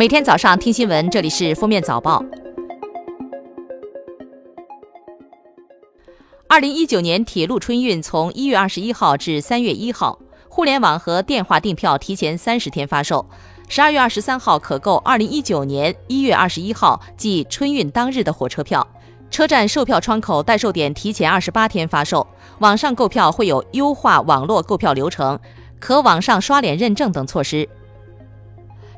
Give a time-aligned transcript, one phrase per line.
[0.00, 2.24] 每天早上听新闻，这里是封面早报。
[6.48, 10.18] 二零一九年铁路春运从一月二十一号至三月一号，
[10.48, 13.26] 互联网和电话订票提前三十天发售，
[13.68, 18.86] 十二月二十三号可购二零一九年一月二十一号即春运当日的火车票。
[19.30, 22.26] 车站售票窗口代售点提前二十八天发售，
[22.60, 25.38] 网上购票会有优化网络购票流程，
[25.78, 27.68] 可网上刷脸认证等措施。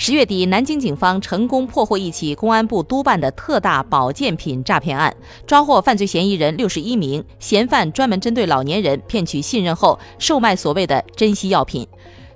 [0.00, 5.14] 十月底，南京警方成功破获一起公安部督办的特大保健品诈骗案，
[5.44, 7.22] 抓获犯罪嫌疑人六十一名。
[7.40, 11.84] 嫌犯专门针对老年人骗取信任后，售卖所谓的珍稀药品，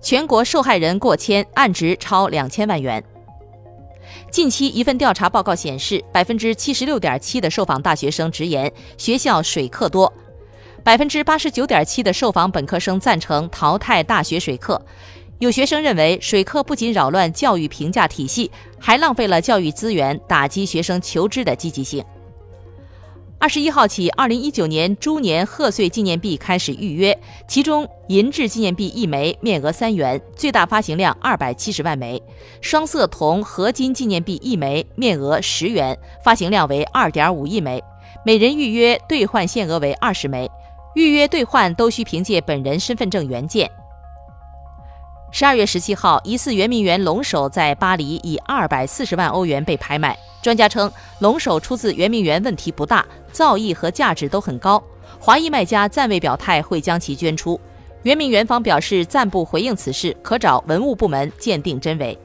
[0.00, 3.02] 全国受害人过千，案值超两千万元。
[4.30, 10.12] 近期一份调查报告显示，百分之七十六点七的受访大学生直言学校水课多，
[10.84, 14.80] 百分之八十九点七的受访本科生赞成淘汰大学水课。
[15.38, 22.04] 有学生认为，水课不仅扰乱教育评价体系，还浪费了教育资源，打击学生求知的积极性。
[23.38, 32.20] 二十一号起，二零一九年猪年贺岁纪念币开始预约，其中银质纪念币一枚面额三元，最大发行量二百七十万枚；
[32.60, 37.80] 双色铜合金纪念币一枚，面额十元，发行量为二点五亿枚，
[38.26, 40.50] 每人预约兑换限额为二十枚，
[40.96, 43.70] 预约兑换都需凭借本人身份证原件。
[45.30, 50.18] 十二月十七号，疑似圆明园龙首在巴黎以二百四十万欧元被拍卖。
[50.42, 50.90] 专家称，
[51.20, 54.82] 龙首出自圆明园问题不大，造诣和价值都很高。
[55.20, 57.60] 华裔卖家暂未表态会将其捐出。
[58.04, 62.18] 圆明园方表示暂不回应此事，可找文物部门鉴定真伪。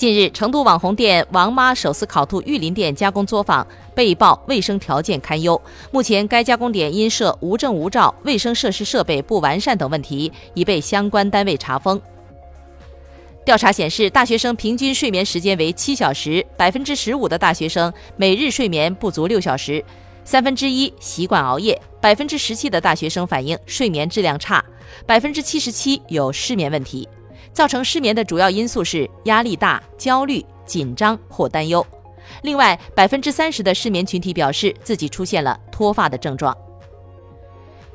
[0.00, 5.60] 近日，成都网红店王妈手撕烤兔玉林店加工作坊被曝卫生条件堪忧。
[5.90, 12.00] 目前，该加工点因涉无证无照、卫生设施设备不完善等问题，已被相关单位查封。
[13.44, 19.84] 调查显示，大学生平均睡眠时间为七小时，百分之十五的大学生每日睡眠不足六小时，
[20.24, 24.64] 三分之一习惯熬夜，百分之十七的大学生反映睡眠质量差，
[25.04, 27.06] 百分之七十七有失眠问题。
[27.52, 31.84] 造成失眠的主要因素是压力大、焦虑、紧张或担忧。
[32.42, 36.56] 另外，百分之三十的失眠群体表示自己出现了脱发的症状。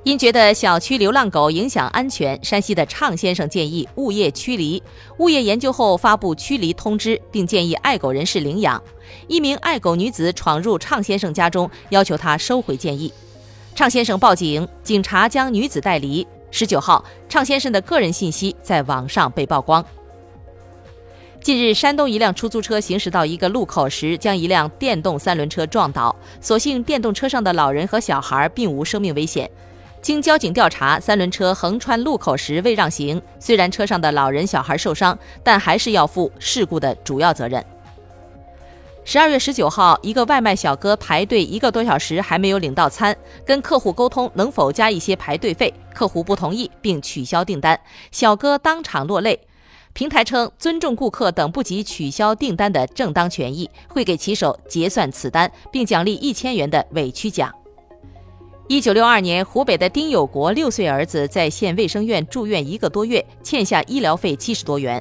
[0.03, 4.81] 因觉得小区流浪狗影响安全，山西的畅先生建议物业驱离。
[5.17, 8.79] 物业研究后发布驱离通知，并建议爱狗人士领养。
[9.27, 13.11] 一名爱狗女子闯入畅先生家中，要求他收回建议。
[13.73, 16.27] 畅先生报警，警察将女子带离。
[16.57, 19.85] 十九号，畅先生的个人信息在网上被曝光。
[21.41, 29.51] 近日，山东一辆出租车行驶到一个路口时，将一辆电动三轮车撞倒，所幸电动车上的老人和小孩并无生命危险。
[30.01, 37.61] 经交警调查，三轮车横穿路口时未让行，虽然车上的老人小孩受伤，但还是要负事故的主要责任。
[39.07, 47.79] 十二月十九号，一个外卖小哥排队一个多小时还没有领到餐，跟客户沟通能否加一些排队费，客户不同意，并取消订单，
[48.11, 49.39] 小哥当场落泪。
[49.93, 57.53] 平台称尊重顾客等不及取消订单的正当权益，会给骑手结算此单，并奖励一千元的委屈奖。
[58.67, 64.99] 一九六二年，湖北的丁有国六岁儿子在县卫生院住院一个多月，欠下医疗费七十多元。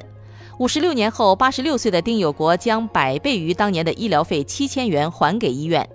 [0.57, 5.87] 五十六年后，八十六岁的丁有国将百倍于当年的医疗费七千元还给医院。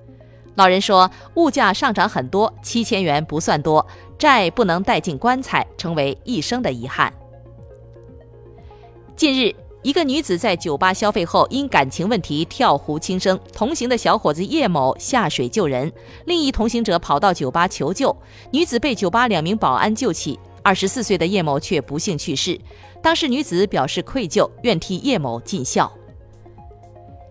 [0.54, 3.86] 老人说：“物价上涨很多，七千元不算多，
[4.18, 7.10] 债不能带进棺材，成为一生的遗憾。”
[9.16, 15.90] 近日，一个女子在酒吧消费后，因感情问题跳湖轻生，同行的小伙子叶某下水救人，
[16.26, 18.14] 另一同行者跑到酒吧求救，
[18.50, 20.38] 女子被酒吧两名保安救起。
[20.62, 22.60] 二十四岁的叶某却不幸去世，
[23.02, 25.90] 当事女子表示愧疚，愿替叶某尽孝。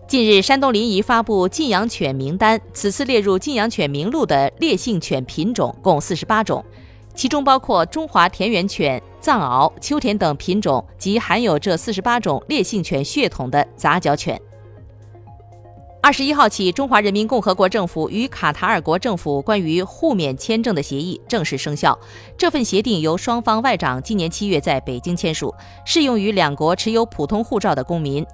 [0.08, 6.66] 近日，山东临沂发布禁养犬名单，此次列入禁养犬名录的烈性犬品种共四十八种，
[7.14, 14.42] 其中包括中华田园犬、藏獒、秋田等品种及含有这四十八种烈性犬血统的杂交犬。
[16.10, 21.96] 二十一号起，中华人民共和国政府与卡塔尔国政府关于互免签证的协议正式生效。
[22.36, 25.54] 这份协定由双方外长今年七月在北京签署，
[25.86, 28.26] 适用于两国持有普通护照的公民。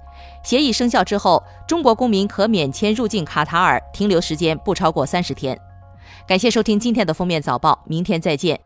[0.42, 5.54] 协议生效之后，中国公民可免签入境卡塔尔，停留时间不超过三十天。
[6.26, 8.58] 感谢收听今天的封面早报，明天再见。